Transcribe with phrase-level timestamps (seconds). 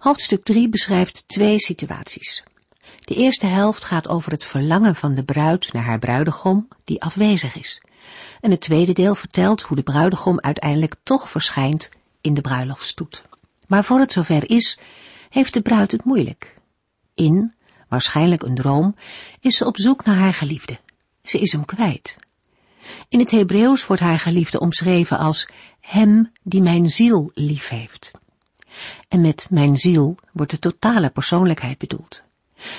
[0.00, 2.42] Hoofdstuk 3 beschrijft twee situaties.
[3.04, 7.56] De eerste helft gaat over het verlangen van de bruid naar haar bruidegom die afwezig
[7.56, 7.82] is.
[8.40, 11.88] En het tweede deel vertelt hoe de bruidegom uiteindelijk toch verschijnt
[12.20, 13.24] in de bruiloftstoet.
[13.66, 14.78] Maar voor het zover is,
[15.28, 16.54] heeft de bruid het moeilijk.
[17.14, 17.52] In,
[17.88, 18.94] waarschijnlijk een droom,
[19.40, 20.78] is ze op zoek naar haar geliefde.
[21.22, 22.16] Ze is hem kwijt.
[23.08, 25.48] In het Hebreeuws wordt haar geliefde omschreven als
[25.80, 28.10] hem die mijn ziel lief heeft.
[29.08, 32.24] En met mijn ziel wordt de totale persoonlijkheid bedoeld.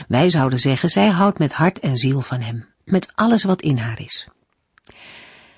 [0.08, 3.78] Wij zouden zeggen, zij houdt met hart en ziel van hem, met alles wat in
[3.78, 4.28] haar is.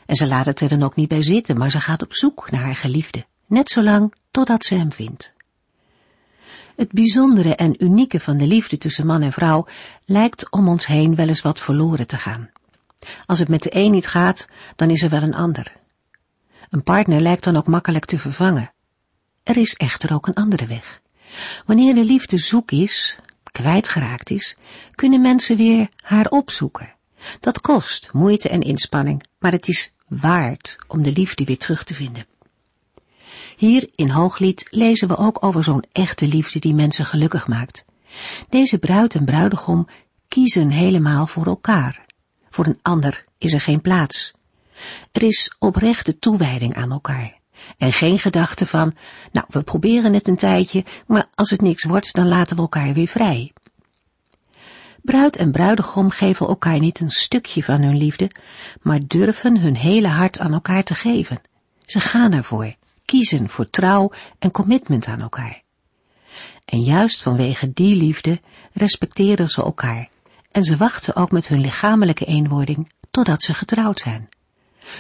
[0.06, 2.52] En ze laat het er dan ook niet bij zitten, maar ze gaat op zoek
[2.52, 5.34] naar haar geliefde, net zolang totdat ze hem vindt.
[6.76, 9.68] Het bijzondere en unieke van de liefde tussen man en vrouw
[10.06, 12.50] lijkt om ons heen wel eens wat verloren te gaan.
[13.26, 15.76] Als het met de een niet gaat, dan is er wel een ander.
[16.70, 18.72] Een partner lijkt dan ook makkelijk te vervangen.
[19.44, 21.02] Er is echter ook een andere weg.
[21.66, 23.20] Wanneer de liefde zoek is,
[23.52, 24.58] kwijtgeraakt is,
[24.92, 26.94] kunnen mensen weer haar opzoeken.
[27.40, 31.94] Dat kost moeite en inspanning, maar het is waard om de liefde weer terug te
[31.94, 32.26] vinden.
[33.58, 37.86] Hier in Hooglied lezen we ook over zo'n echte liefde die mensen gelukkig maakt.
[38.50, 39.88] Deze bruid en bruidegom
[40.28, 42.06] kiezen helemaal voor elkaar.
[42.50, 44.34] Voor een ander is er geen plaats.
[45.12, 47.42] Er is oprechte toewijding aan elkaar.
[47.78, 48.94] En geen gedachte van,
[49.32, 52.94] nou, we proberen het een tijdje, maar als het niks wordt, dan laten we elkaar
[52.94, 53.54] weer vrij.
[55.02, 58.32] Bruid en bruidegom geven elkaar niet een stukje van hun liefde,
[58.82, 61.42] maar durven hun hele hart aan elkaar te geven.
[61.86, 62.76] Ze gaan ervoor,
[63.06, 65.62] kiezen voor trouw en commitment aan elkaar.
[66.66, 68.42] En juist vanwege die liefde
[68.74, 70.10] respecteren ze elkaar
[70.52, 74.30] en ze wachten ook met hun lichamelijke eenwording totdat ze getrouwd zijn.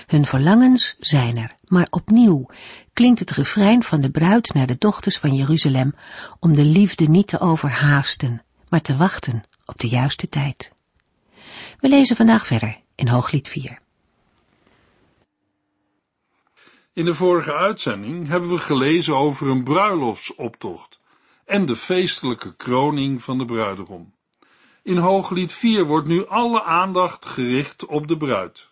[0.07, 2.45] Hun verlangens zijn er, maar opnieuw
[2.93, 5.95] klinkt het refrein van de bruid naar de dochters van Jeruzalem
[6.39, 10.71] om de liefde niet te overhaasten, maar te wachten op de juiste tijd.
[11.79, 13.81] We lezen vandaag verder in Hooglied 4.
[16.93, 20.99] In de vorige uitzending hebben we gelezen over een bruiloftsoptocht
[21.45, 24.13] en de feestelijke kroning van de bruidegom.
[24.83, 28.71] In Hooglied 4 wordt nu alle aandacht gericht op de bruid.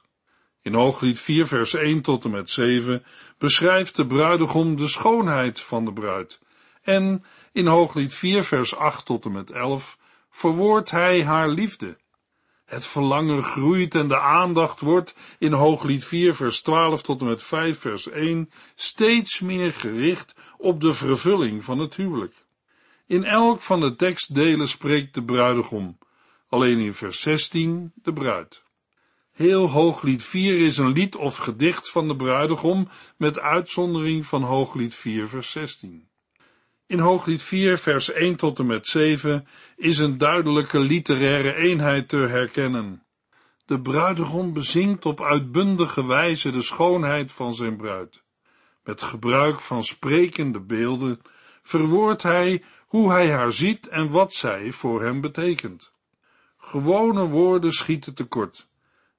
[0.64, 3.04] In Hooglied 4 vers 1 tot en met 7
[3.38, 6.40] beschrijft de bruidegom de schoonheid van de bruid.
[6.82, 9.98] En in Hooglied 4 vers 8 tot en met 11
[10.30, 11.98] verwoordt hij haar liefde.
[12.66, 17.44] Het verlangen groeit en de aandacht wordt in Hooglied 4 vers 12 tot en met
[17.44, 22.46] 5 vers 1 steeds meer gericht op de vervulling van het huwelijk.
[23.08, 25.98] In elk van de tekstdelen spreekt de bruidegom,
[26.50, 28.64] alleen in vers 16 de bruid.
[29.42, 32.88] Heel Hooglied 4 is een lied of gedicht van de bruidegom,
[33.18, 36.08] met uitzondering van Hooglied 4 vers 16.
[36.88, 42.18] In Hooglied 4 vers 1 tot en met 7 is een duidelijke literaire eenheid te
[42.18, 43.04] herkennen.
[43.66, 48.24] De bruidegom bezingt op uitbundige wijze de schoonheid van zijn bruid.
[48.84, 51.22] Met gebruik van sprekende beelden
[51.64, 55.94] verwoordt hij hoe hij haar ziet en wat zij voor hem betekent.
[56.58, 58.70] Gewone woorden schieten tekort.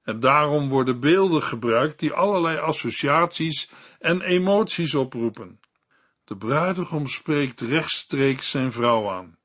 [0.03, 5.61] En daarom worden beelden gebruikt die allerlei associaties en emoties oproepen.
[6.25, 9.39] De bruidegom spreekt rechtstreeks zijn vrouw aan.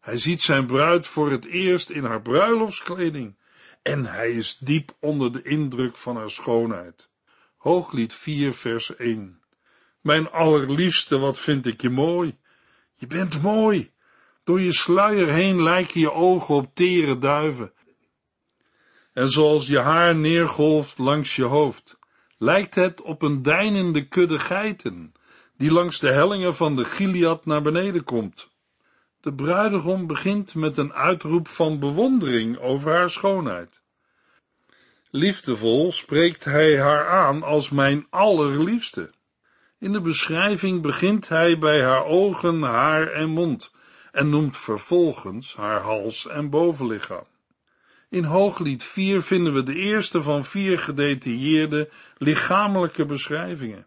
[0.00, 3.36] Hij ziet zijn bruid voor het eerst in haar bruiloftskleding
[3.82, 7.10] en hij is diep onder de indruk van haar schoonheid.
[7.56, 9.40] Hooglied 4 vers 1
[10.00, 12.38] Mijn allerliefste, wat vind ik je mooi.
[12.94, 13.90] Je bent mooi.
[14.44, 17.72] Door je sluier heen lijken je ogen op tere duiven
[19.18, 21.98] en zoals je haar neergolft langs je hoofd,
[22.36, 25.12] lijkt het op een deinende kudde geiten,
[25.56, 28.48] die langs de hellingen van de Gilead naar beneden komt.
[29.20, 33.80] De bruidegom begint met een uitroep van bewondering over haar schoonheid.
[35.10, 39.12] Liefdevol spreekt hij haar aan als mijn allerliefste.
[39.78, 43.74] In de beschrijving begint hij bij haar ogen, haar en mond
[44.12, 47.26] en noemt vervolgens haar hals en bovenlichaam.
[48.10, 53.86] In Hooglied 4 vinden we de eerste van vier gedetailleerde lichamelijke beschrijvingen.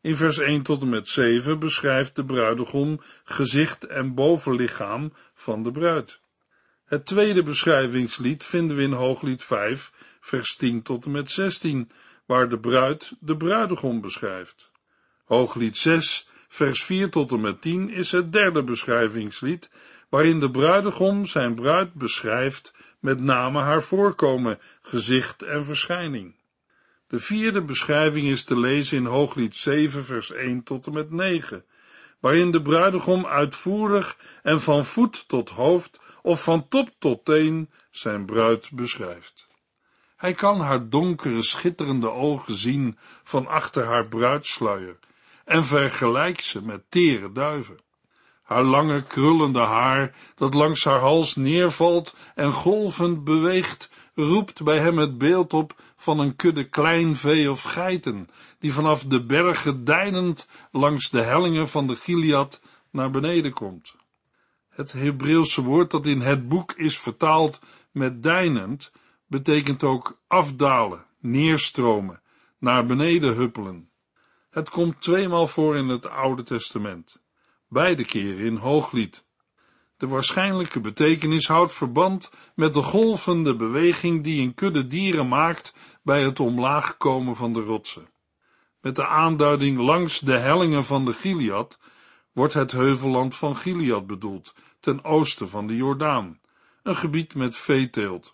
[0.00, 5.72] In vers 1 tot en met 7 beschrijft de bruidegom gezicht en bovenlichaam van de
[5.72, 6.20] bruid.
[6.84, 11.90] Het tweede beschrijvingslied vinden we in Hooglied 5, vers 10 tot en met 16,
[12.26, 14.70] waar de bruid de bruidegom beschrijft.
[15.24, 19.70] Hooglied 6, vers 4 tot en met 10 is het derde beschrijvingslied,
[20.08, 26.34] waarin de bruidegom zijn bruid beschrijft, met name haar voorkomen, gezicht en verschijning.
[27.06, 31.64] De vierde beschrijving is te lezen in Hooglied 7, vers 1 tot en met 9,
[32.20, 38.24] waarin de bruidegom uitvoerig en van voet tot hoofd of van top tot teen zijn
[38.24, 39.48] bruid beschrijft.
[40.16, 44.98] Hij kan haar donkere, schitterende ogen zien van achter haar bruidsluier
[45.44, 47.78] en vergelijkt ze met tere duiven.
[48.46, 54.98] Haar lange, krullende haar, dat langs haar hals neervalt en golvend beweegt, roept bij hem
[54.98, 58.28] het beeld op van een kudde klein vee of geiten,
[58.58, 63.94] die vanaf de bergen deinend langs de hellingen van de Gilead naar beneden komt.
[64.68, 67.60] Het Hebreeuwse woord dat in het boek is vertaald
[67.90, 68.92] met deinend,
[69.26, 72.20] betekent ook afdalen, neerstromen,
[72.58, 73.90] naar beneden huppelen.
[74.50, 77.20] Het komt tweemaal voor in het Oude Testament,
[77.68, 79.24] beide keren in Hooglied.
[79.96, 86.22] De waarschijnlijke betekenis houdt verband met de golvende beweging die een kudde dieren maakt bij
[86.22, 88.08] het omlaag komen van de rotsen.
[88.80, 91.78] Met de aanduiding langs de hellingen van de Gilead
[92.32, 96.40] wordt het heuvelland van Gilead bedoeld, ten oosten van de Jordaan,
[96.82, 98.32] een gebied met veeteelt.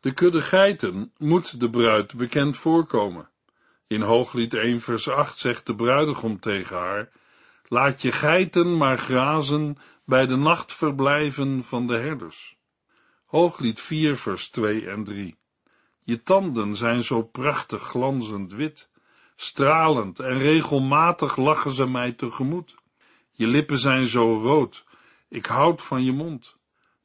[0.00, 3.28] De kudde geiten moet de bruid bekend voorkomen.
[3.86, 7.10] In Hooglied 1 vers 8 zegt de bruidegom tegen haar,
[7.74, 12.56] laat je geiten maar grazen bij de nachtverblijven van de herders.
[13.24, 15.36] Hooglied 4 vers 2 en 3.
[16.02, 18.88] Je tanden zijn zo prachtig glanzend wit,
[19.36, 22.74] stralend en regelmatig lachen ze mij tegemoet.
[23.30, 24.84] Je lippen zijn zo rood,
[25.28, 26.56] ik houd van je mond.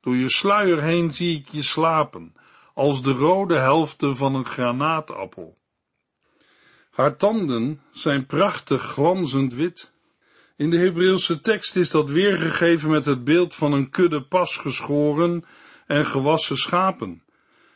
[0.01, 2.35] Door je sluier heen zie ik je slapen,
[2.73, 5.57] als de rode helften van een granaatappel.
[6.89, 9.97] Haar tanden zijn prachtig glanzend wit.
[10.59, 15.43] In de Hebreeuwse tekst is dat weergegeven met het beeld van een kudde pas geschoren
[15.87, 17.23] en gewassen schapen.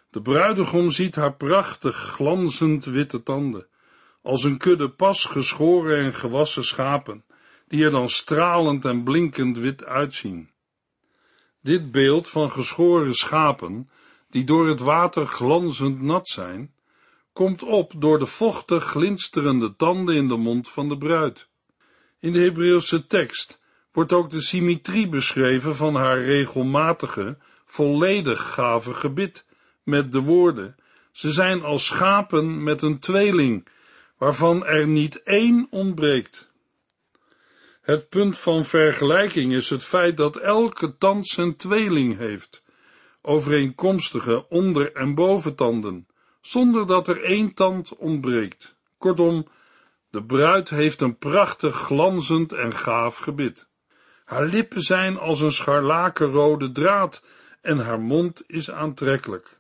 [0.10, 3.68] De bruidegom ziet haar prachtig glanzend witte tanden,
[4.22, 7.24] als een kudde pas geschoren en gewassen schapen,
[7.68, 10.50] die er dan stralend en blinkend wit uitzien.
[11.62, 13.90] Dit beeld van geschoren schapen,
[14.30, 16.74] die door het water glanzend nat zijn,
[17.34, 21.52] komt op door de vochtig glinsterende tanden in de mond van de bruid.
[22.24, 23.62] In de Hebreeuwse tekst
[23.92, 29.46] wordt ook de symmetrie beschreven van haar regelmatige, volledig gave gebit,
[29.84, 30.76] met de woorden,
[31.12, 33.68] ze zijn als schapen met een tweeling,
[34.18, 36.52] waarvan er niet één ontbreekt.
[37.82, 42.64] Het punt van vergelijking is het feit dat elke tand zijn tweeling heeft,
[43.22, 46.08] overeenkomstige onder- en boventanden,
[46.42, 48.76] zonder dat er één tand ontbreekt.
[48.98, 49.48] Kortom,
[50.14, 53.68] de bruid heeft een prachtig glanzend en gaaf gebit.
[54.26, 57.24] Haar lippen zijn als een scharlakenrode draad
[57.62, 59.60] en haar mond is aantrekkelijk.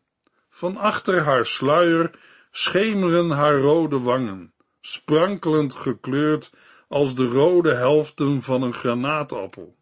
[0.50, 2.12] Van achter haar sluier
[2.52, 6.52] schemeren haar rode wangen, sprankelend gekleurd
[6.88, 9.76] als de rode helften van een granaatappel.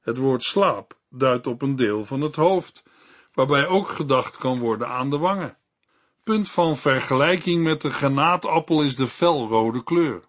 [0.00, 2.84] Het woord slaap duidt op een deel van het hoofd,
[3.32, 5.56] waarbij ook gedacht kan worden aan de wangen.
[6.24, 10.24] Punt van vergelijking met de granaatappel is de felrode kleur.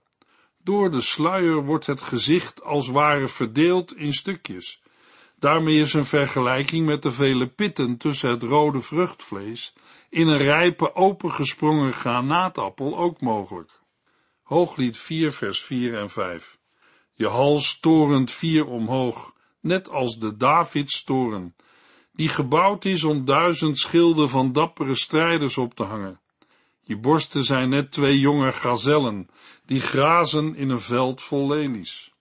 [0.63, 4.81] Door de sluier wordt het gezicht als ware verdeeld in stukjes.
[5.39, 9.73] Daarmee is een vergelijking met de vele pitten tussen het rode vruchtvlees
[10.09, 13.71] in een rijpe opengesprongen granaatappel ook mogelijk.
[14.43, 16.57] Hooglied 4 vers 4 en 5.
[17.13, 21.55] Je hals torent vier omhoog, net als de Davidstoren,
[22.13, 26.19] die gebouwd is om duizend schilden van dappere strijders op te hangen.
[26.83, 29.29] Je borsten zijn net twee jonge gazellen,
[29.65, 32.13] die grazen in een veld vol lelies.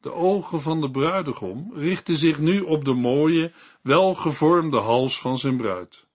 [0.00, 5.56] De ogen van de bruidegom richten zich nu op de mooie, welgevormde hals van zijn
[5.56, 6.06] bruid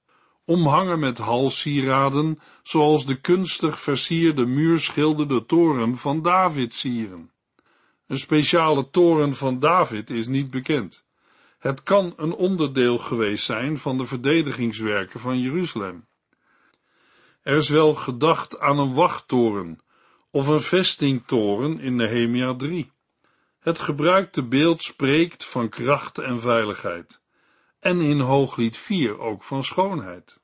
[0.46, 7.32] omhangen met halssieraden, zoals de kunstig versierde muurschilderde toren van David sieren.
[8.08, 11.03] Een speciale toren van David is niet bekend.
[11.64, 16.08] Het kan een onderdeel geweest zijn van de verdedigingswerken van Jeruzalem.
[17.42, 19.80] Er is wel gedacht aan een wachttoren
[20.32, 22.92] of een vestingtoren in Nehemia 3.
[23.60, 27.22] Het gebruikte beeld spreekt van kracht en veiligheid
[27.80, 30.40] en in Hooglied 4 ook van schoonheid.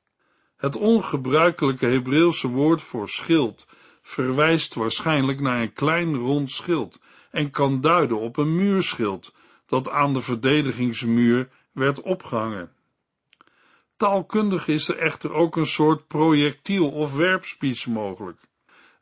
[0.56, 3.66] Het ongebruikelijke Hebreeuwse woord voor schild,
[4.02, 6.98] verwijst waarschijnlijk naar een klein rond schild
[7.30, 9.32] en kan duiden op een muurschild
[9.70, 12.72] dat aan de verdedigingsmuur werd opgehangen.
[13.96, 18.40] Taalkundig is er echter ook een soort projectiel of werpspies mogelijk.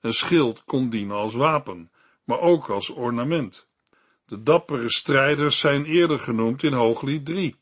[0.01, 1.91] Een schild kon dienen als wapen,
[2.25, 3.69] maar ook als ornament.
[4.27, 7.57] De dappere strijders zijn eerder genoemd in Hooglied 3.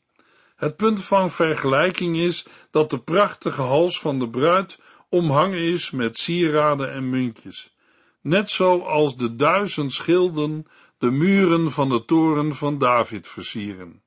[0.55, 6.17] Het punt van vergelijking is dat de prachtige hals van de bruid omhangen is met
[6.17, 7.75] sieraden en muntjes,
[8.21, 14.03] net zoals de duizend schilden de muren van de toren van David versieren.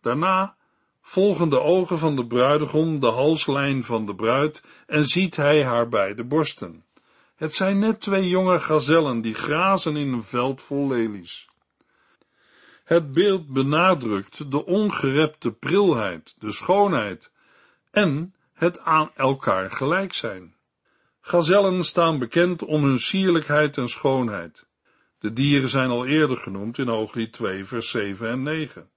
[0.00, 0.56] Daarna
[1.00, 5.88] volgen de ogen van de bruidegom de halslijn van de bruid en ziet hij haar
[5.88, 6.84] beide borsten.
[7.36, 11.48] Het zijn net twee jonge gazellen die grazen in een veld vol lelies.
[12.84, 17.32] Het beeld benadrukt de ongerepte prilheid, de schoonheid
[17.90, 20.54] en het aan elkaar gelijk zijn.
[21.20, 24.67] Gazellen staan bekend om hun sierlijkheid en schoonheid.
[25.18, 28.90] De dieren zijn al eerder genoemd in Hooglied 2, vers 7 en 9.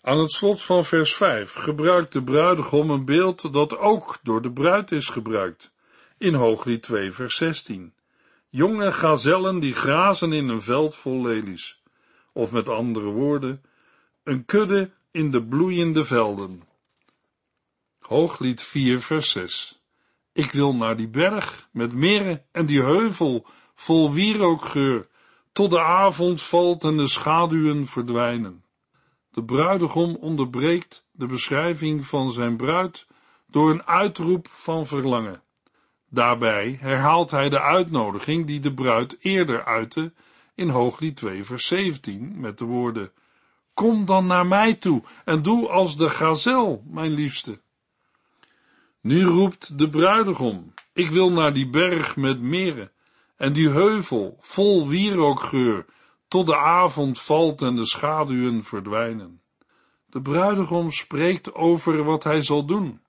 [0.00, 4.52] Aan het slot van vers 5 gebruikt de bruidegom een beeld dat ook door de
[4.52, 5.72] bruid is gebruikt,
[6.18, 7.94] in Hooglied 2, vers 16.
[8.48, 11.82] Jonge gazellen die grazen in een veld vol lelies,
[12.32, 13.62] of met andere woorden,
[14.22, 16.62] een kudde in de bloeiende velden.
[17.98, 19.82] Hooglied 4, vers 6.
[20.32, 25.08] Ik wil naar die berg met meren en die heuvel vol wierookgeur,
[25.52, 28.64] tot de avond valt en de schaduwen verdwijnen.
[29.30, 33.06] De bruidegom onderbreekt de beschrijving van zijn bruid
[33.46, 35.42] door een uitroep van verlangen.
[36.10, 40.12] Daarbij herhaalt hij de uitnodiging die de bruid eerder uitte
[40.54, 43.12] in Hooglied 2 vers 17 met de woorden
[43.74, 47.60] Kom dan naar mij toe en doe als de gazel, mijn liefste.
[49.00, 52.92] Nu roept de bruidegom, ik wil naar die berg met meren
[53.36, 55.84] en die heuvel vol wierookgeur,
[56.28, 59.40] tot de avond valt en de schaduwen verdwijnen.
[60.06, 63.00] De bruidegom spreekt over wat hij zal doen.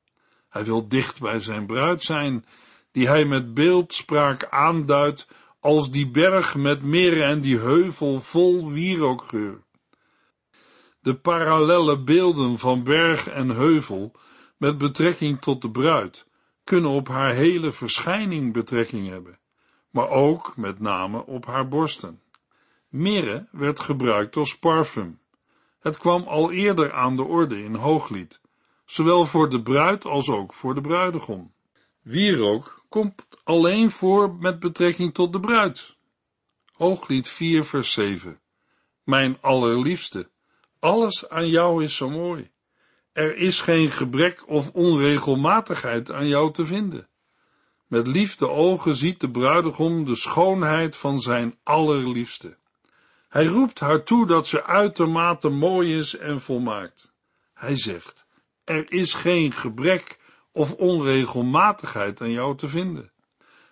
[0.50, 2.46] Hij wil dicht bij zijn bruid zijn,
[2.92, 5.28] die hij met beeldspraak aanduidt
[5.60, 9.64] als die berg met meren en die heuvel vol wierookgeur.
[11.00, 14.12] De parallelle beelden van berg en heuvel
[14.58, 16.28] met betrekking tot de bruid
[16.64, 19.40] kunnen op haar hele verschijning betrekking hebben,
[19.96, 22.22] maar ook met name op haar borsten.
[22.90, 25.20] Mirre werd gebruikt als parfum.
[25.80, 28.42] Het kwam al eerder aan de orde in Hooglied,
[28.86, 31.54] zowel voor de bruid als ook voor de bruidegom.
[32.02, 35.96] Wierook komt alleen voor met betrekking tot de bruid.
[36.74, 38.40] Hooglied 4 vers 7
[39.04, 40.30] Mijn allerliefste,
[40.80, 42.52] alles aan jou is zo mooi.
[43.12, 47.08] Er is geen gebrek of onregelmatigheid aan jou te vinden.
[47.88, 52.58] Met liefde ogen ziet de bruidegom de schoonheid van zijn allerliefste.
[53.30, 57.14] Hij roept haar toe dat ze uitermate mooi is en volmaakt.
[57.54, 58.28] Hij zegt,
[58.64, 60.20] er is geen gebrek
[60.52, 63.12] of onregelmatigheid aan jou te vinden.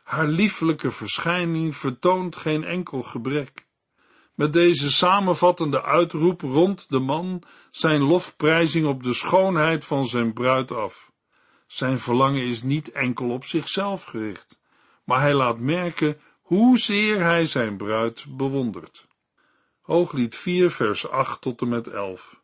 [0.04, 3.66] Haar lieflijke verschijning vertoont geen enkel gebrek.
[4.34, 10.72] Met deze samenvattende uitroep rond de man zijn lofprijzing op de schoonheid van zijn bruid
[10.72, 11.13] af.
[11.74, 14.60] Zijn verlangen is niet enkel op zichzelf gericht,
[15.04, 19.08] maar hij laat merken hoezeer hij zijn bruid bewondert.
[19.82, 22.42] Hooglied 4 vers 8 tot en met 11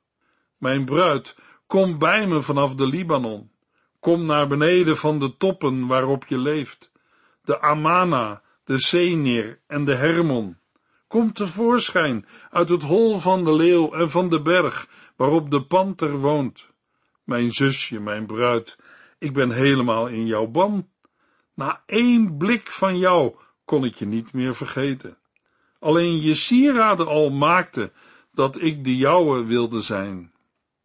[0.57, 1.35] Mijn bruid,
[1.67, 3.51] kom bij me vanaf de Libanon.
[3.99, 6.91] Kom naar beneden van de toppen waarop je leeft.
[7.41, 10.57] De Amana, de Senir en de Hermon.
[11.07, 16.17] Kom tevoorschijn uit het hol van de leeuw en van de berg waarop de panter
[16.17, 16.67] woont.
[17.23, 18.77] Mijn zusje, mijn bruid,
[19.19, 20.89] ik ben helemaal in jouw ban.
[21.53, 23.35] Na één blik van jou
[23.65, 25.17] kon ik je niet meer vergeten.
[25.79, 27.91] Alleen je sieraden al maakte
[28.31, 30.31] dat ik de jouwe wilde zijn.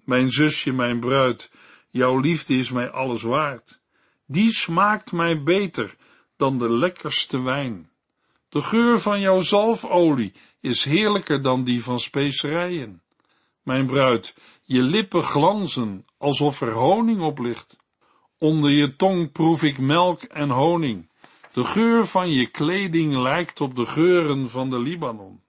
[0.04, 1.50] Mijn zusje, mijn bruid,
[1.90, 3.80] jouw liefde is mij alles waard.
[4.26, 5.96] Die smaakt mij beter
[6.36, 7.90] dan de lekkerste wijn.
[8.48, 13.02] De geur van jouw zalfolie is heerlijker dan die van specerijen.
[13.62, 17.76] Mijn bruid, je lippen glanzen alsof er honing op ligt.
[18.44, 21.10] Onder je tong proef ik melk en honing.
[21.52, 25.40] De geur van je kleding lijkt op de geuren van de Libanon.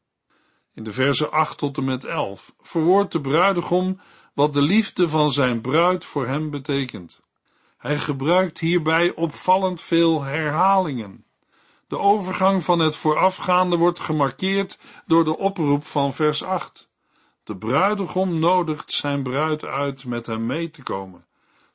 [0.74, 4.00] In de verse 8 tot en met 11 verwoordt de bruidegom
[4.34, 7.22] wat de liefde van zijn bruid voor hem betekent.
[7.78, 11.26] Hij gebruikt hierbij opvallend veel herhalingen.
[11.88, 16.90] De overgang van het voorafgaande wordt gemarkeerd door de oproep van vers 8.
[17.44, 21.26] De bruidegom nodigt zijn bruid uit met hem mee te komen,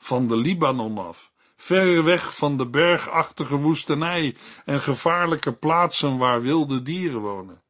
[0.00, 6.82] van de Libanon af, ver weg van de bergachtige woestenij en gevaarlijke plaatsen waar wilde
[6.82, 7.62] dieren wonen.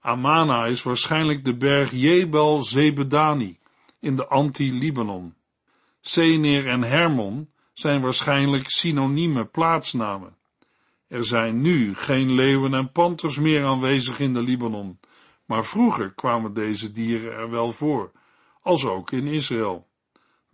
[0.00, 3.58] Amana is waarschijnlijk de berg Jebel Zebedani
[4.00, 5.34] in de anti-Libanon.
[6.00, 10.36] Senir en Hermon zijn waarschijnlijk synonieme plaatsnamen.
[11.08, 14.98] Er zijn nu geen leeuwen en panters meer aanwezig in de Libanon,
[15.44, 18.12] maar vroeger kwamen deze dieren er wel voor,
[18.62, 19.86] als ook in Israël.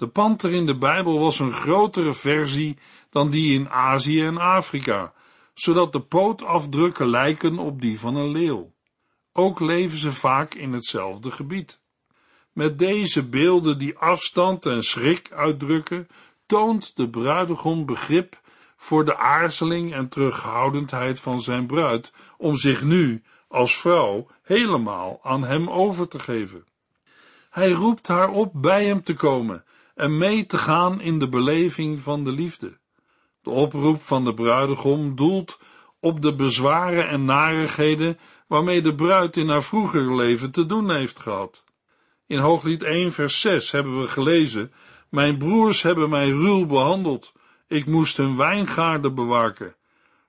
[0.00, 2.78] De panter in de Bijbel was een grotere versie
[3.11, 5.12] dan die in Azië en Afrika,
[5.54, 8.73] zodat de pootafdrukken lijken op die van een leeuw.
[9.33, 11.80] Ook leven ze vaak in hetzelfde gebied.
[12.52, 16.09] Met deze beelden die afstand en schrik uitdrukken,
[16.47, 18.40] toont de bruidegom begrip
[18.76, 25.45] voor de aarzeling en terughoudendheid van zijn bruid om zich nu als vrouw helemaal aan
[25.45, 26.64] hem over te geven.
[27.50, 29.64] Hij roept haar op bij hem te komen
[30.00, 32.78] en mee te gaan in de beleving van de liefde.
[33.42, 35.59] De oproep van de bruidegom doelt
[36.00, 41.21] op de bezwaren en narigheden waarmee de bruid in haar vroeger leven te doen heeft
[41.21, 41.64] gehad.
[42.26, 44.73] In Hooglied 1 vers 6 hebben we gelezen,
[45.09, 47.33] mijn broers hebben mij ruw behandeld,
[47.66, 49.76] ik moest hun wijngaarden bewaken,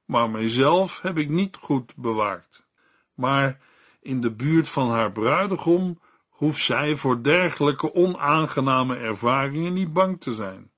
[0.05, 2.65] maar mijzelf heb ik niet goed bewaakt.
[3.13, 3.59] Maar
[4.01, 5.99] in de buurt van haar bruidegom
[6.41, 10.71] hoeft zij voor dergelijke onaangename ervaringen niet bang te zijn.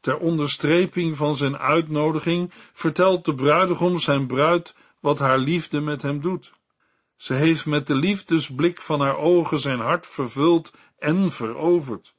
[0.00, 6.20] Ter onderstreping van zijn uitnodiging vertelt de bruidegom zijn bruid wat haar liefde met hem
[6.20, 6.52] doet.
[7.16, 12.14] Ze heeft met de liefdesblik van haar ogen zijn hart vervuld en veroverd.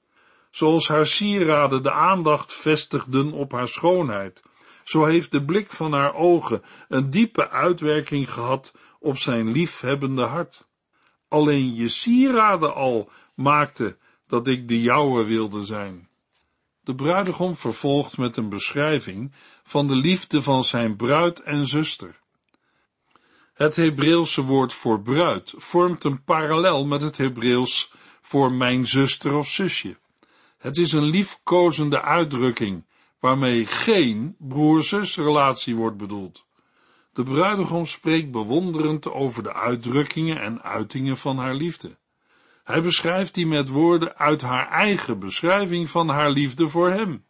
[0.51, 4.41] Zoals haar sieraden de aandacht vestigden op haar schoonheid,
[4.83, 10.65] zo heeft de blik van haar ogen een diepe uitwerking gehad op zijn liefhebbende hart.
[11.27, 16.09] Alleen je sieraden al maakte dat ik de jouwe wilde zijn.
[16.83, 19.31] De bruidegom vervolgt met een beschrijving
[19.63, 22.19] van de liefde van zijn bruid en zuster.
[23.53, 27.91] Het Hebreeuwse woord voor bruid vormt een parallel met het Hebreeuws
[28.21, 29.97] voor mijn zuster of zusje.
[30.57, 32.85] Het is een liefkozende uitdrukking
[33.19, 36.45] waarmee geen broer-zusrelatie wordt bedoeld.
[37.15, 41.97] De bruidegom spreekt bewonderend over de uitdrukkingen en uitingen van haar liefde.
[42.63, 47.25] Hij beschrijft die met woorden uit haar eigen beschrijving van haar liefde voor hem.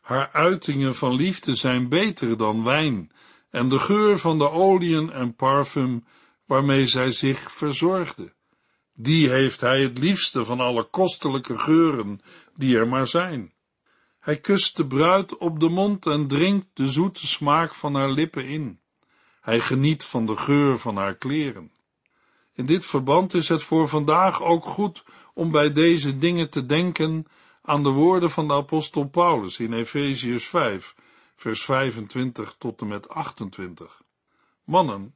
[0.00, 3.12] Haar uitingen van liefde zijn beter dan wijn
[3.50, 6.04] en de geur van de oliën en parfum
[6.46, 8.32] waarmee zij zich verzorgde.
[8.92, 12.20] Die heeft hij het liefste van alle kostelijke geuren
[12.56, 13.53] die er maar zijn.
[14.24, 18.46] Hij kust de bruid op de mond en drinkt de zoete smaak van haar lippen
[18.46, 18.80] in.
[19.40, 21.72] Hij geniet van de geur van haar kleren.
[22.54, 27.26] In dit verband is het voor vandaag ook goed om bij deze dingen te denken
[27.62, 30.94] aan de woorden van de apostel Paulus in Efeziërs 5,
[31.36, 34.02] vers 25 tot en met 28.
[34.64, 35.14] Mannen,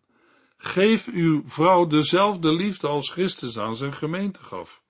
[0.57, 4.83] geef uw vrouw dezelfde liefde als Christus aan zijn gemeente gaf,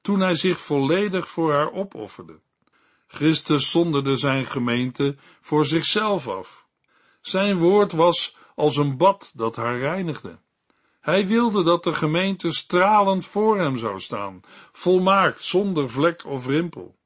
[0.00, 2.40] toen hij zich volledig voor haar opofferde.
[3.06, 6.66] Christus zonderde zijn gemeente voor zichzelf af.
[7.20, 10.38] Zijn woord was als een bad dat haar reinigde.
[11.00, 14.40] Hij wilde dat de gemeente stralend voor hem zou staan,
[14.72, 16.96] volmaakt, zonder vlek of rimpel.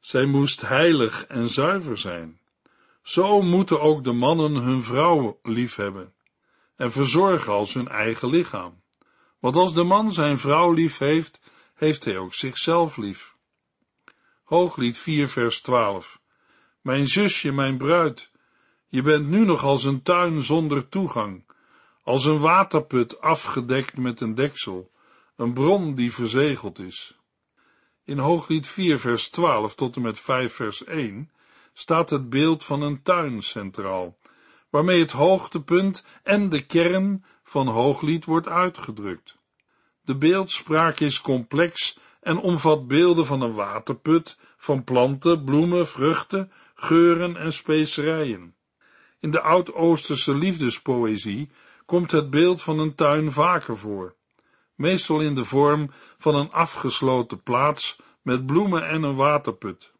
[0.00, 2.40] Zij moest heilig en zuiver zijn.
[3.02, 6.14] Zo moeten ook de mannen hun vrouw liefhebben
[6.76, 8.82] en verzorgen als hun eigen lichaam.
[9.38, 11.40] Want als de man zijn vrouw lief heeft,
[11.74, 13.33] heeft hij ook zichzelf lief.
[14.44, 16.20] Hooglied 4 vers 12
[16.80, 18.30] Mijn zusje, mijn bruid,
[18.88, 21.44] je bent nu nog als een tuin zonder toegang,
[22.02, 24.90] als een waterput afgedekt met een deksel,
[25.36, 27.18] een bron die verzegeld is.
[28.04, 31.30] In Hooglied 4 vers 12 tot en met 5 vers 1
[31.72, 34.18] staat het beeld van een tuin centraal,
[34.70, 39.36] waarmee het hoogtepunt en de kern van Hooglied wordt uitgedrukt.
[40.02, 47.36] De beeldspraak is complex en omvat beelden van een waterput, van planten, bloemen, vruchten, geuren
[47.36, 48.54] en specerijen.
[49.20, 51.50] In de Oud-Oosterse liefdespoëzie
[51.84, 54.14] komt het beeld van een tuin vaker voor,
[54.74, 59.92] meestal in de vorm van een afgesloten plaats met bloemen en een waterput.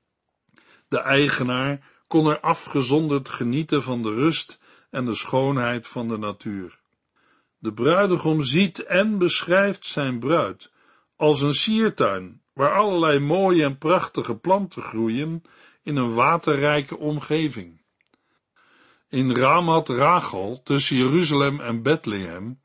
[0.89, 4.61] De eigenaar kon er afgezonderd genieten van de rust
[4.91, 6.79] en de schoonheid van de natuur.
[7.59, 10.73] De bruidegom ziet en beschrijft zijn bruid
[11.17, 15.43] als een siertuin, waar allerlei mooie en prachtige planten groeien
[15.83, 17.83] in een waterrijke omgeving.
[19.09, 22.61] In Ramat Rachel, tussen Jeruzalem en Bethlehem,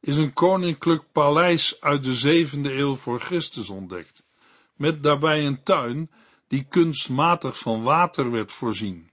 [0.00, 4.24] is een koninklijk paleis uit de zevende eeuw voor Christus ontdekt,
[4.74, 6.10] met daarbij een tuin
[6.48, 9.10] die kunstmatig van water werd voorzien.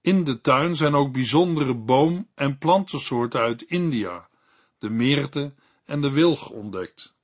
[0.00, 4.28] In de tuin zijn ook bijzondere boom- en plantensoorten uit India,
[4.78, 5.54] de meerte
[5.84, 7.16] en de wilg ontdekt.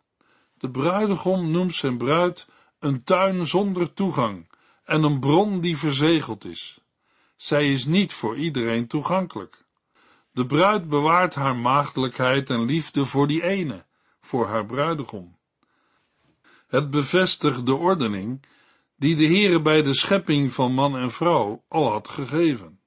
[0.64, 2.46] De bruidegom noemt zijn bruid
[2.79, 4.50] een tuin zonder toegang
[4.85, 6.81] en een bron die verzegeld is.
[7.37, 9.64] Zij is niet voor iedereen toegankelijk.
[10.33, 13.85] De bruid bewaart haar maagdelijkheid en liefde voor die ene,
[14.20, 15.37] voor haar bruidegom.
[16.66, 18.42] Het bevestigt de ordening
[18.96, 22.81] die de Heere bij de schepping van man en vrouw al had gegeven.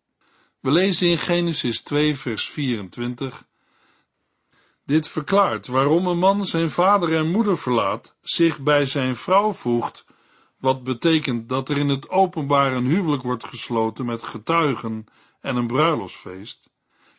[0.59, 3.45] We lezen in Genesis 2 vers 24
[4.87, 10.05] Dit verklaart waarom een man zijn vader en moeder verlaat, zich bij zijn vrouw voegt,
[10.59, 15.05] wat betekent dat er in het openbaar een huwelijk wordt gesloten met getuigen
[15.41, 16.69] en een bruiloftsfeest.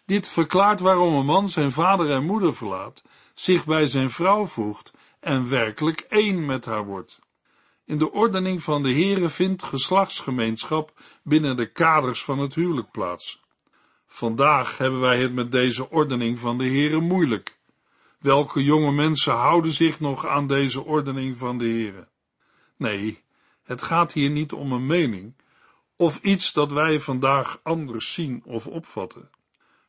[0.07, 3.03] Dit verklaart waarom een man zijn vader en moeder verlaat,
[3.35, 7.19] zich bij zijn vrouw voegt en werkelijk één met haar wordt.
[7.85, 13.41] In de ordening van de Heere vindt geslachtsgemeenschap binnen de kaders van het huwelijk plaats.
[14.07, 17.58] Vandaag hebben wij het met deze ordening van de Heere moeilijk.
[18.19, 22.09] Welke jonge mensen houden zich nog aan deze ordening van de Heere?
[22.77, 23.23] Nee,
[23.63, 25.35] het gaat hier niet om een mening
[25.97, 29.31] of iets dat wij vandaag anders zien of opvatten.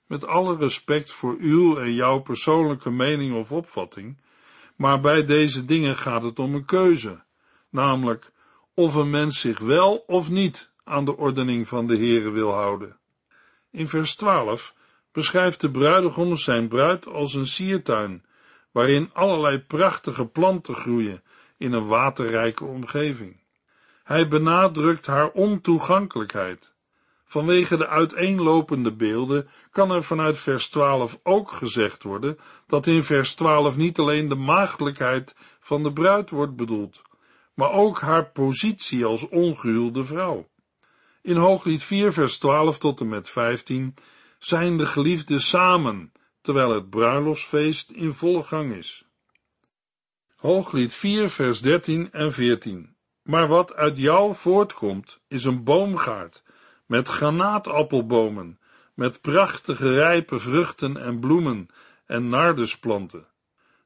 [0.05, 4.17] Met alle respect voor uw en jouw persoonlijke mening of opvatting,
[4.75, 7.23] maar bij deze dingen gaat het om een keuze,
[7.69, 8.31] namelijk
[8.73, 12.97] of een mens zich wel of niet aan de ordening van de Heere wil houden.
[13.71, 14.75] In vers 12
[15.11, 18.25] beschrijft de bruidegom zijn bruid als een siertuin,
[18.71, 21.23] waarin allerlei prachtige planten groeien
[21.57, 23.39] in een waterrijke omgeving.
[24.03, 26.73] Hij benadrukt haar ontoegankelijkheid.
[27.25, 33.35] Vanwege de uiteenlopende beelden kan er vanuit vers 12 ook gezegd worden dat in vers
[33.35, 37.01] 12 niet alleen de maagdelijkheid van de bruid wordt bedoeld,
[37.53, 40.47] maar ook haar positie als ongehuwde vrouw.
[41.21, 43.93] In Hooglied 4 vers 12 tot en met 15
[44.39, 49.05] zijn de geliefden samen, terwijl het bruiloftsfeest in volle gang is.
[50.35, 56.43] Hooglied 4 vers 13 en 14 Maar wat uit jou voortkomt, is een boomgaard,
[56.85, 58.59] met granaatappelbomen,
[58.93, 61.67] met prachtige rijpe vruchten en bloemen
[62.05, 63.27] en nardusplanten.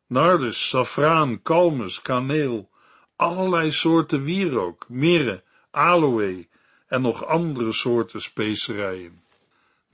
[0.07, 2.69] Nardus, safraan, kalmus, kaneel,
[3.15, 6.47] allerlei soorten wierook, mirre, aloe
[6.87, 9.22] en nog andere soorten specerijen.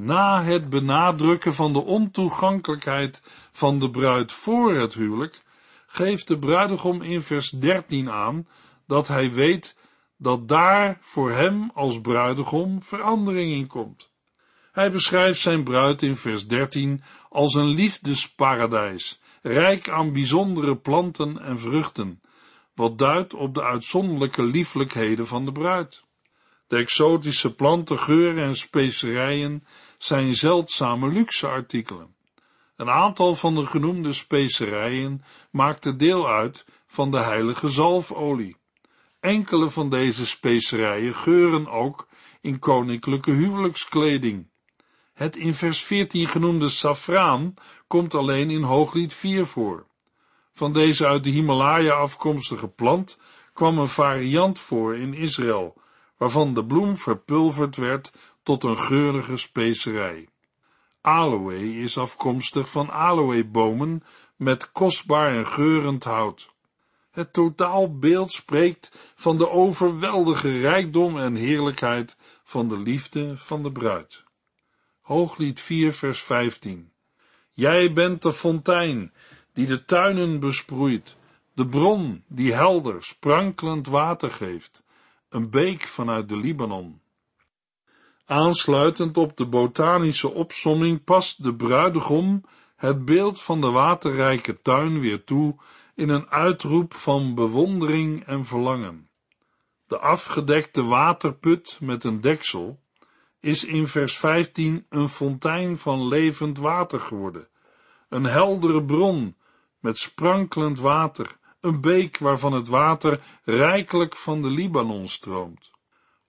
[0.02, 5.42] Na het benadrukken van de ontoegankelijkheid van de bruid voor het huwelijk,
[5.88, 8.48] geeft de bruidegom in vers 13 aan
[8.88, 9.78] dat hij weet
[10.18, 14.10] dat daar voor hem als bruidegom verandering in komt.
[14.72, 21.60] Hij beschrijft zijn bruid in vers 13 als een liefdesparadijs, rijk aan bijzondere planten en
[21.60, 22.22] vruchten,
[22.76, 26.04] wat duidt op de uitzonderlijke lieflijkheden van de bruid.
[26.68, 29.64] De exotische planten, geuren en specerijen
[30.04, 32.16] zijn zeldzame luxe artikelen.
[32.76, 38.58] Een aantal van de genoemde specerijen maakte deel uit van de heilige zalfolie.
[39.20, 42.08] Enkele van deze specerijen geuren ook
[42.42, 44.48] in koninklijke huwelijkskleding.
[45.14, 47.54] Het in vers 14 genoemde safraan
[47.88, 49.86] komt alleen in Hooglied 4 voor.
[50.54, 53.20] Van deze uit de Himalaya afkomstige plant
[53.54, 55.82] kwam een variant voor in Israël,
[56.18, 58.12] waarvan de bloem verpulverd werd
[58.50, 60.28] tot een geurige specerij.
[61.02, 64.04] Aloe is afkomstig van aloebomen
[64.36, 66.50] met kostbaar en geurend hout.
[67.12, 74.24] Het totaalbeeld spreekt van de overweldige rijkdom en heerlijkheid van de liefde van de bruid.
[75.02, 76.92] Hooglied 4 vers 15
[77.54, 79.14] Jij bent de fontein
[79.54, 81.16] die de tuinen besproeit,
[81.54, 84.84] de bron die helder, sprankelend water geeft,
[85.30, 87.02] een beek vanuit de Libanon.
[88.30, 92.44] Aansluitend op de botanische opsomming past de bruidegom
[92.76, 95.56] het beeld van de waterrijke tuin weer toe
[95.96, 99.10] in een uitroep van bewondering en verlangen.
[99.88, 102.80] De afgedekte waterput met een deksel
[103.40, 107.48] is in vers 15 een fontein van levend water geworden,
[108.10, 109.36] een heldere bron
[109.80, 115.72] met sprankelend water, een beek waarvan het water rijkelijk van de Libanon stroomt.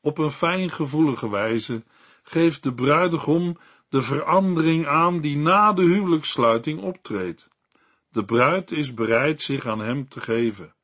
[0.00, 1.84] Op een fijngevoelige wijze
[2.22, 3.58] geeft de bruidegom
[3.88, 7.48] de verandering aan die na de huwelijkssluiting optreedt.
[8.08, 10.74] De bruid is bereid zich aan hem te geven.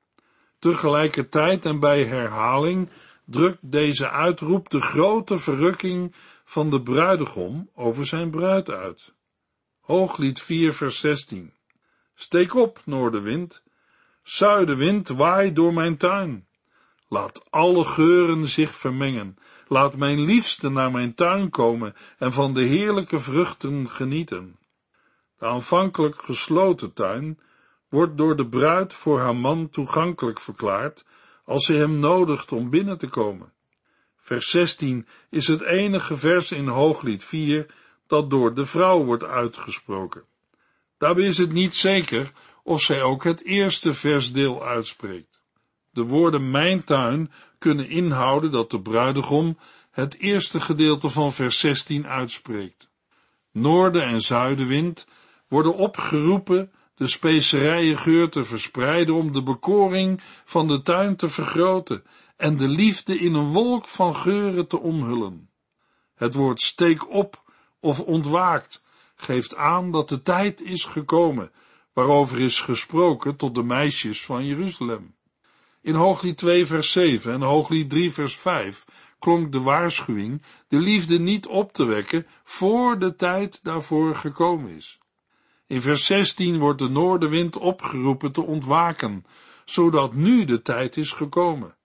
[0.59, 2.91] Tegelijkertijd en bij herhaling
[3.25, 9.15] drukt deze uitroep de grote verrukking van de bruidegom over zijn bruid uit.
[9.81, 11.53] Hooglied 4 vers 16
[12.15, 13.63] Steek op, noordenwind,
[14.23, 16.46] zuidenwind, waai door mijn tuin.
[17.09, 19.37] Laat alle geuren zich vermengen.
[19.69, 24.59] Laat mijn liefste naar mijn tuin komen en van de heerlijke vruchten genieten.
[25.39, 27.39] De aanvankelijk gesloten tuin
[27.89, 31.05] wordt door de bruid voor haar man toegankelijk verklaard
[31.45, 33.53] als ze hem nodigt om binnen te komen.
[34.17, 37.67] Vers 16 is het enige vers in Hooglied 4
[38.07, 40.25] dat door de vrouw wordt uitgesproken.
[40.99, 45.36] Daarbij is het niet zeker of zij ook het eerste versdeel uitspreekt.
[45.97, 49.59] De woorden mijn tuin kunnen inhouden dat de bruidegom
[49.91, 52.91] het eerste gedeelte van vers 16 uitspreekt.
[53.53, 55.09] Noorden- en zuidenwind
[55.49, 62.05] worden opgeroepen de specerijen te verspreiden om de bekoring van de tuin te vergroten
[62.37, 65.51] en de liefde in een wolk van geuren te omhullen.
[66.15, 67.43] Het woord steek op
[67.81, 71.53] of ontwaakt geeft aan dat de tijd is gekomen
[71.93, 75.16] waarover is gesproken tot de meisjes van Jeruzalem.
[75.87, 78.85] In Hooglied 2 vers 7 en Hooglied 3 vers 5
[79.19, 84.99] klonk de waarschuwing de liefde niet op te wekken voor de tijd daarvoor gekomen is.
[85.67, 89.27] In vers 16 wordt de noordenwind opgeroepen te ontwaken,
[89.65, 91.77] zodat nu de tijd is gekomen.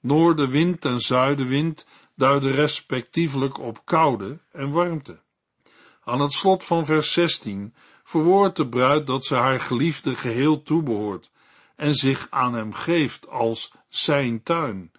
[0.00, 5.20] Noordenwind en zuidenwind duiden respectievelijk op koude en warmte.
[6.04, 7.74] Aan het slot van vers 16
[8.04, 11.29] verwoordt de bruid dat ze haar geliefde geheel toebehoort
[11.80, 14.92] en zich aan hem geeft als zijn tuin,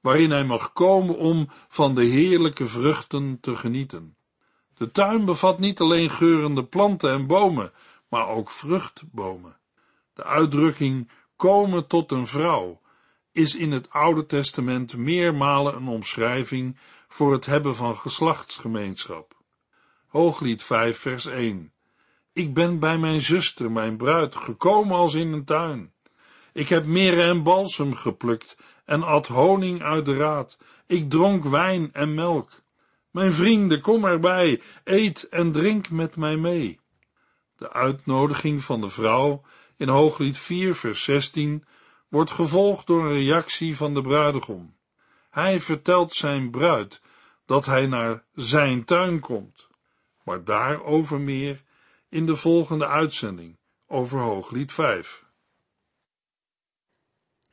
[0.00, 4.16] waarin hij mag komen om van de heerlijke vruchten te genieten.
[4.76, 7.72] De tuin bevat niet alleen geurende planten en bomen,
[8.08, 9.56] maar ook vruchtbomen.
[10.12, 12.80] De uitdrukking komen tot een vrouw
[13.32, 19.36] is in het Oude Testament meermalen een omschrijving voor het hebben van geslachtsgemeenschap.
[20.06, 21.72] Hooglied 5 vers 1
[22.32, 25.93] Ik ben bij mijn zuster, mijn bruid, gekomen als in een tuin.
[26.54, 30.58] Ik heb meren en balsem geplukt en at honing uit de raad.
[30.86, 32.50] Ik dronk wijn en melk.
[33.10, 36.80] Mijn vrienden, kom erbij, eet en drink met mij mee.
[37.56, 39.42] De uitnodiging van de vrouw
[39.76, 41.64] in Hooglied 4 vers 16
[42.08, 44.76] wordt gevolgd door een reactie van de bruidegom.
[45.30, 47.00] Hij vertelt zijn bruid
[47.46, 49.68] dat hij naar zijn tuin komt,
[50.24, 51.62] maar daarover meer
[52.08, 55.23] in de volgende uitzending over Hooglied 5.